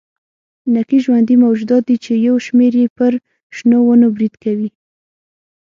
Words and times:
نکي 0.73 0.99
ژوندي 1.05 1.35
موجودات 1.45 1.83
دي 1.89 1.95
چې 2.03 2.11
یو 2.27 2.35
شمېر 2.45 2.73
یې 2.81 2.87
پر 2.97 3.11
شنو 3.55 3.79
ونو 3.85 4.07
برید 4.15 4.33
کوي. 4.43 4.69